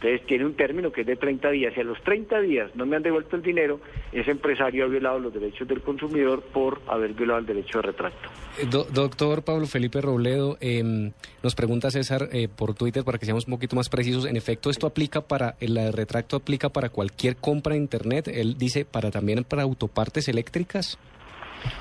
Entonces 0.00 0.24
tiene 0.28 0.46
un 0.46 0.54
término 0.54 0.92
que 0.92 1.00
es 1.00 1.06
de 1.08 1.16
30 1.16 1.50
días. 1.50 1.74
Si 1.74 1.80
a 1.80 1.84
los 1.84 2.00
30 2.04 2.40
días 2.42 2.70
no 2.76 2.86
me 2.86 2.94
han 2.94 3.02
devuelto 3.02 3.34
el 3.34 3.42
dinero, 3.42 3.80
ese 4.12 4.30
empresario 4.30 4.84
ha 4.84 4.86
violado 4.88 5.18
los 5.18 5.34
derechos 5.34 5.66
del 5.66 5.80
consumidor 5.80 6.40
por 6.42 6.80
haber 6.86 7.14
violado 7.14 7.40
el 7.40 7.46
derecho 7.46 7.78
de 7.78 7.82
retracto. 7.88 8.28
Eh, 8.60 8.66
do- 8.70 8.84
doctor 8.84 9.42
Pablo 9.42 9.66
Felipe 9.66 10.00
Robledo, 10.00 10.56
eh, 10.60 11.10
nos 11.42 11.54
pregunta 11.56 11.90
César 11.90 12.28
eh, 12.30 12.46
por 12.46 12.74
Twitter 12.74 13.02
para 13.02 13.18
que 13.18 13.26
seamos 13.26 13.46
un 13.48 13.54
poquito 13.54 13.74
más 13.74 13.88
precisos. 13.88 14.24
En 14.26 14.36
efecto, 14.36 14.70
esto 14.70 14.86
aplica 14.86 15.20
para, 15.22 15.56
el 15.58 15.92
retracto 15.92 16.36
aplica 16.36 16.68
para 16.68 16.90
cualquier 16.90 17.34
compra 17.36 17.74
en 17.74 17.82
Internet. 17.82 18.28
Él 18.28 18.56
dice 18.56 18.84
para 18.84 19.10
también 19.10 19.42
para 19.42 19.62
autopartes 19.64 20.28
eléctricas. 20.28 20.96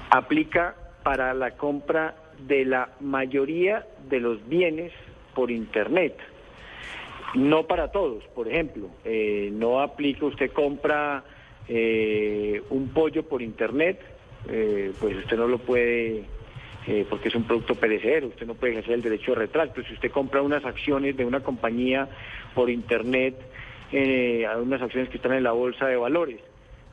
Aplica 0.10 0.76
para 1.04 1.36
la 1.36 1.52
compra 1.52 2.16
de 2.48 2.66
la 2.66 2.90
mayoría 3.00 3.86
de 4.10 4.20
los 4.20 4.48
bienes 4.48 4.92
por 5.36 5.52
Internet. 5.52 6.16
No 7.36 7.68
para 7.68 7.90
todos, 7.90 8.24
por 8.36 8.48
ejemplo, 8.48 8.90
eh, 9.04 9.50
no 9.52 9.82
aplica, 9.82 10.26
usted 10.26 10.52
compra 10.52 11.24
eh, 11.68 12.62
un 12.70 12.90
pollo 12.90 13.24
por 13.24 13.42
Internet, 13.42 14.00
eh, 14.50 14.94
pues 15.00 15.18
usted 15.18 15.38
no 15.38 15.48
lo 15.48 15.58
puede, 15.58 16.24
porque 17.10 17.28
es 17.28 17.36
un 17.36 17.44
producto 17.44 17.76
perecedero, 17.76 18.28
usted 18.28 18.48
no 18.48 18.56
puede 18.56 18.72
ejercer 18.72 18.94
el 18.94 19.02
derecho 19.02 19.32
de 19.32 19.40
retracto. 19.40 19.84
Si 19.84 19.94
usted 19.94 20.10
compra 20.10 20.42
unas 20.42 20.64
acciones 20.64 21.18
de 21.18 21.26
una 21.26 21.42
compañía 21.42 22.08
por 22.56 22.70
Internet, 22.70 23.36
unas 23.92 24.82
acciones 24.82 25.10
que 25.10 25.18
están 25.18 25.34
en 25.34 25.44
la 25.44 25.52
bolsa 25.52 25.86
de 25.88 25.98
valores, 25.98 26.40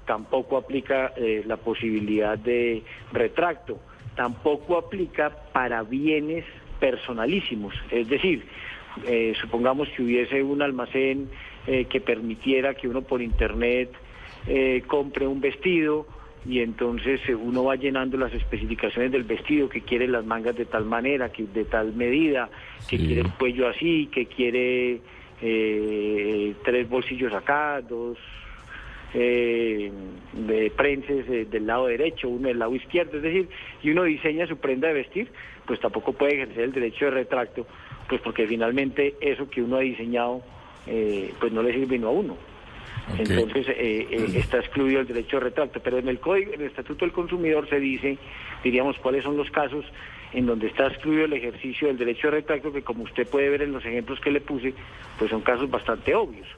tampoco 0.04 0.56
aplica 0.56 1.12
la 1.46 1.56
posibilidad 1.58 2.36
de 2.36 2.82
retracto, 3.12 3.78
tampoco 4.16 4.78
aplica 4.78 5.30
para 5.52 5.84
bienes 5.84 6.44
personalísimos, 6.80 7.72
es 7.92 8.08
decir, 8.08 8.44
eh, 9.06 9.34
supongamos 9.40 9.88
que 9.90 10.02
hubiese 10.02 10.42
un 10.42 10.62
almacén 10.62 11.28
eh, 11.66 11.86
que 11.86 12.00
permitiera 12.00 12.74
que 12.74 12.88
uno 12.88 13.02
por 13.02 13.20
internet 13.22 13.90
eh, 14.46 14.82
compre 14.86 15.26
un 15.26 15.40
vestido 15.40 16.06
y 16.46 16.60
entonces 16.60 17.20
eh, 17.26 17.34
uno 17.34 17.64
va 17.64 17.76
llenando 17.76 18.18
las 18.18 18.32
especificaciones 18.34 19.10
del 19.10 19.24
vestido, 19.24 19.68
que 19.68 19.80
quiere 19.80 20.06
las 20.06 20.24
mangas 20.26 20.54
de 20.56 20.66
tal 20.66 20.84
manera, 20.84 21.30
que 21.30 21.44
de 21.44 21.64
tal 21.64 21.94
medida, 21.94 22.50
que 22.88 22.98
Sí. 22.98 23.06
quiere 23.06 23.22
el 23.22 23.30
cuello 23.32 23.68
así, 23.68 24.08
que 24.12 24.26
quiere 24.26 25.00
eh, 25.40 26.54
tres 26.64 26.88
bolsillos 26.88 27.32
acá, 27.32 27.80
dos 27.80 28.18
eh, 29.14 29.90
de 30.32 30.70
prenses 30.76 31.24
eh, 31.28 31.46
del 31.50 31.66
lado 31.66 31.86
derecho, 31.86 32.28
uno 32.28 32.48
del 32.48 32.58
lado 32.58 32.74
izquierdo, 32.74 33.16
es 33.18 33.22
decir, 33.22 33.48
y 33.82 33.90
uno 33.90 34.02
diseña 34.02 34.46
su 34.46 34.56
prenda 34.56 34.88
de 34.88 34.94
vestir, 34.94 35.28
pues 35.66 35.80
tampoco 35.80 36.12
puede 36.12 36.34
ejercer 36.34 36.64
el 36.64 36.72
derecho 36.72 37.06
de 37.06 37.10
retracto, 37.12 37.66
pues 38.08 38.20
porque 38.20 38.46
finalmente 38.46 39.14
eso 39.20 39.48
que 39.48 39.62
uno 39.62 39.76
ha 39.76 39.80
diseñado, 39.80 40.42
eh, 40.86 41.32
pues 41.40 41.52
no 41.52 41.62
le 41.62 41.72
sirve 41.72 41.98
no 41.98 42.08
a 42.08 42.12
uno. 42.12 42.36
Entonces 43.18 43.68
eh, 43.68 44.06
eh, 44.10 44.26
está 44.36 44.58
excluido 44.58 45.00
el 45.00 45.06
derecho 45.06 45.36
de 45.36 45.44
retracto, 45.44 45.80
pero 45.80 45.98
en 45.98 46.08
el 46.08 46.20
código, 46.20 46.54
en 46.54 46.62
el 46.62 46.68
Estatuto 46.68 47.04
del 47.04 47.12
Consumidor 47.12 47.68
se 47.68 47.78
dice, 47.78 48.18
diríamos, 48.62 48.96
cuáles 48.98 49.24
son 49.24 49.36
los 49.36 49.50
casos 49.50 49.84
en 50.32 50.46
donde 50.46 50.66
está 50.66 50.86
excluido 50.88 51.26
el 51.26 51.32
ejercicio 51.32 51.88
del 51.88 51.98
derecho 51.98 52.28
de 52.28 52.38
retracto, 52.38 52.72
que 52.72 52.82
como 52.82 53.04
usted 53.04 53.26
puede 53.26 53.48
ver 53.50 53.62
en 53.62 53.72
los 53.72 53.84
ejemplos 53.84 54.18
que 54.20 54.30
le 54.30 54.40
puse, 54.40 54.74
pues 55.18 55.30
son 55.30 55.42
casos 55.42 55.70
bastante 55.70 56.14
obvios, 56.14 56.48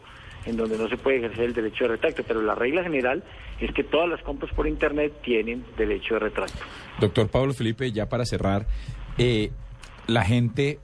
en 0.47 0.57
donde 0.57 0.79
no 0.79 0.89
se 0.89 0.97
puede 0.97 1.19
ejercer 1.19 1.45
el 1.47 1.53
derecho 1.53 1.85
de 1.85 1.89
retracto, 1.89 2.23
pero 2.27 2.41
la 2.41 2.55
regla 2.55 2.83
general 2.83 3.23
es 3.61 3.73
que 3.73 3.85
todas 3.85 4.09
las 4.09 4.23
compras 4.23 4.53
por 4.55 4.67
Internet 4.67 5.13
tienen 5.23 5.65
derecho 5.77 6.15
de 6.15 6.21
retracto. 6.21 6.59
Doctor 7.01 7.29
Pablo 7.29 7.53
Felipe, 7.53 7.93
ya 7.93 8.09
para 8.09 8.25
cerrar, 8.25 8.67
eh, 9.19 9.51
la 10.07 10.25
gente 10.25 10.79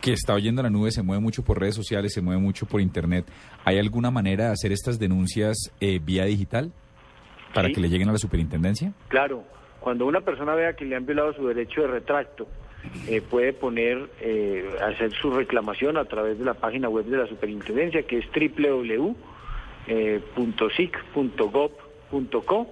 que 0.00 0.12
está 0.12 0.34
oyendo 0.34 0.62
la 0.62 0.70
nube 0.70 0.90
se 0.90 1.02
mueve 1.02 1.20
mucho 1.22 1.42
por 1.42 1.58
redes 1.60 1.74
sociales, 1.74 2.12
se 2.12 2.20
mueve 2.20 2.40
mucho 2.40 2.66
por 2.66 2.80
internet. 2.80 3.24
¿Hay 3.64 3.78
alguna 3.78 4.10
manera 4.10 4.46
de 4.46 4.52
hacer 4.52 4.72
estas 4.72 4.98
denuncias 4.98 5.56
eh, 5.80 5.98
vía 6.02 6.24
digital 6.24 6.72
para 7.54 7.68
Sí. 7.68 7.74
que 7.74 7.80
le 7.80 7.88
lleguen 7.88 8.08
a 8.08 8.12
la 8.12 8.18
superintendencia? 8.18 8.92
Claro, 9.08 9.44
cuando 9.80 10.06
una 10.06 10.20
persona 10.20 10.54
vea 10.54 10.74
que 10.74 10.84
le 10.84 10.96
han 10.96 11.06
violado 11.06 11.32
su 11.34 11.46
derecho 11.46 11.82
de 11.82 11.86
retracto, 11.88 12.46
eh, 13.08 13.22
puede 13.22 13.52
poner, 13.54 14.10
eh, 14.20 14.68
hacer 14.82 15.12
su 15.12 15.30
reclamación 15.30 15.96
a 15.96 16.04
través 16.04 16.38
de 16.38 16.44
la 16.44 16.52
página 16.54 16.88
web 16.90 17.06
de 17.06 17.16
la 17.16 17.26
superintendencia, 17.26 18.02
que 18.02 18.18
es 18.18 18.26
www.sic.gov.co, 21.46 22.66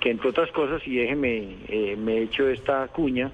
que 0.00 0.10
entre 0.10 0.28
otras 0.30 0.50
cosas, 0.52 0.80
y 0.86 0.96
déjeme, 0.96 1.56
eh, 1.68 1.96
me 1.96 2.18
he 2.18 2.22
hecho 2.22 2.48
esta 2.48 2.86
cuña, 2.88 3.30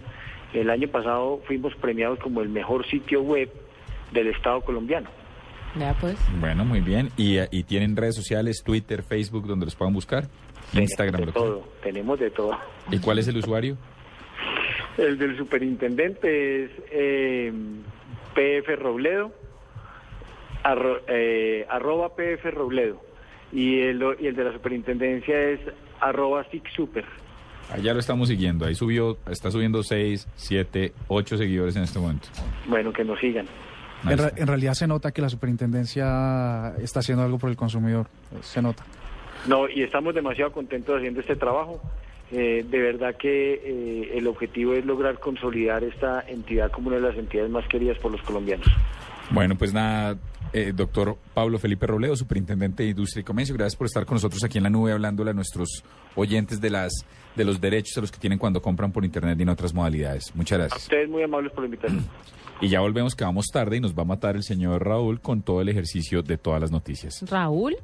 el 0.55 0.71
año 0.71 0.89
pasado 0.89 1.41
fuimos 1.47 1.75
premiados 1.77 2.19
como 2.21 2.41
el 2.41 2.49
mejor 2.49 2.87
sitio 2.87 3.23
web 3.23 3.51
del 4.13 4.29
Estado 4.29 4.61
colombiano. 4.63 5.09
Ya 5.79 5.93
pues. 6.01 6.17
Bueno, 6.41 6.65
muy 6.65 6.81
bien. 6.81 7.11
¿Y, 7.17 7.39
y 7.51 7.65
tienen 7.65 7.97
redes 7.97 8.15
sociales, 8.15 8.63
Twitter, 8.65 9.03
Facebook, 9.03 9.47
donde 9.47 9.67
los 9.67 9.75
puedan 9.75 9.93
buscar? 9.93 10.29
Instagram, 10.73 11.25
de 11.27 11.33
todo, 11.33 11.63
tenemos 11.83 12.19
de 12.19 12.31
todo. 12.31 12.57
¿Y 12.91 12.99
cuál 13.01 13.19
es 13.19 13.29
el 13.29 13.37
usuario? 13.37 13.77
El 14.97 15.19
del 15.19 15.37
superintendente 15.37 16.65
es 16.65 16.71
eh, 16.93 17.53
PF 18.35 18.77
Robledo, 18.77 19.33
arro- 20.63 21.01
eh, 21.09 21.67
arroba 21.69 22.15
PF 22.15 22.51
Robledo, 22.53 23.01
y 23.53 23.81
el, 23.81 24.03
y 24.21 24.27
el 24.29 24.37
de 24.37 24.45
la 24.45 24.53
superintendencia 24.53 25.39
es 25.51 25.61
arroba 26.01 26.45
SICSuper. 26.51 27.05
Allá 27.73 27.93
lo 27.95 28.01
estamos 28.01 28.29
siguiendo. 28.29 28.67
Ahí 28.67 28.75
subió, 28.75 29.17
está 29.31 29.51
subiendo 29.51 29.83
6, 29.83 30.29
7, 30.37 30.93
8 31.09 31.37
seguidores 31.37 31.77
en 31.77 31.83
este 31.83 31.99
momento. 31.99 32.29
Bueno, 32.67 32.93
que 32.93 33.05
nos 33.05 33.19
sigan. 33.19 33.47
En, 34.09 34.19
ra- 34.19 34.33
en 34.37 34.47
realidad 34.47 34.75
se 34.75 34.87
nota 34.87 35.13
que 35.13 35.23
la 35.23 35.29
superintendencia 35.31 36.75
está 36.79 37.01
haciendo 37.01 37.25
algo 37.25 37.39
por 37.39 37.51
el 37.51 37.57
consumidor. 37.57 38.07
Se 38.43 38.61
nota. 38.63 38.85
No, 39.47 39.69
y 39.69 39.83
estamos 39.83 40.15
demasiado 40.15 40.53
contentos 40.53 40.97
haciendo 40.97 41.21
este 41.21 41.37
trabajo. 41.37 41.81
Eh, 42.33 42.65
de 42.69 42.79
verdad 42.81 43.17
que 43.17 43.55
eh, 43.65 44.13
el 44.19 44.27
objetivo 44.27 44.73
es 44.75 44.85
lograr 44.85 45.19
consolidar 45.19 45.85
esta 45.85 46.25
entidad 46.27 46.71
como 46.71 46.89
una 46.89 46.97
de 46.97 47.03
las 47.03 47.17
entidades 47.17 47.51
más 47.51 47.67
queridas 47.69 47.99
por 47.99 48.13
los 48.13 48.23
colombianos. 48.23 48.67
Bueno, 49.31 49.57
pues 49.57 49.73
nada, 49.73 50.17
eh, 50.53 50.73
doctor 50.75 51.17
Pablo 51.33 51.59
Felipe 51.59 51.87
Robledo, 51.87 52.15
superintendente 52.17 52.83
de 52.83 52.91
Industria 52.91 53.23
y 53.23 53.25
Comercio, 53.25 53.55
gracias 53.55 53.77
por 53.77 53.87
estar 53.87 54.05
con 54.07 54.17
nosotros 54.17 54.43
aquí 54.45 54.59
en 54.59 54.65
la 54.65 54.71
nube 54.71 54.93
hablándole 54.93 55.31
a 55.31 55.35
nuestros 55.35 55.83
oyentes 56.15 56.61
de 56.61 56.71
las 56.71 56.93
de 57.35 57.45
los 57.45 57.61
derechos 57.61 57.99
a 57.99 58.01
los 58.03 58.13
que 58.13 58.19
tienen 58.19 58.39
cuando 58.39 58.63
compran 58.63 58.93
por 58.93 59.05
internet 59.05 59.37
y 59.41 59.43
en 59.43 59.49
otras 59.49 59.75
modalidades. 59.75 60.35
Muchas 60.37 60.57
A 60.57 60.59
gracias. 60.63 60.83
ustedes 60.85 61.09
muy 61.09 61.23
amables 61.25 61.53
por 61.53 61.61
la 61.63 61.67
invitación. 61.67 62.05
Y 62.61 62.69
ya 62.69 62.79
volvemos 62.81 63.17
que 63.17 63.25
vamos 63.25 63.47
tarde 63.53 63.79
y 63.79 63.81
nos 63.81 63.95
va 63.99 64.03
a 64.03 64.07
matar 64.07 64.37
el 64.37 64.45
señor 64.45 64.87
Raúl 64.87 65.21
con 65.21 65.43
todo 65.43 65.61
el 65.61 65.69
ejercicio 65.69 66.23
de 66.23 66.39
todas 66.39 66.61
las 66.61 66.71
noticias. 66.71 67.25
Raúl. 67.29 67.77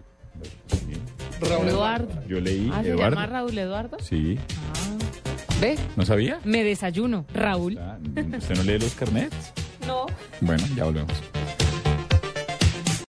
Eduardo. 1.42 2.08
Yo 2.28 2.40
leí 2.40 2.70
Ah, 2.72 2.80
¿se 2.82 2.90
Eduardo. 2.90 3.16
llama 3.16 3.26
Raúl 3.26 3.58
Eduardo? 3.58 3.96
Sí, 4.00 4.38
¿Ve? 5.60 5.76
¿no 5.96 6.06
sabía? 6.06 6.38
Me 6.44 6.62
desayuno. 6.62 7.26
Raúl. 7.34 7.78
Ah, 7.78 7.98
¿Usted 8.38 8.56
no 8.56 8.62
lee 8.62 8.78
los 8.78 8.94
carnets? 8.94 9.52
No. 9.90 10.06
Bueno, 10.40 10.62
ya 10.76 10.84
volvemos. 10.84 11.39